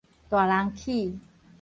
[0.29, 1.19] 大人齒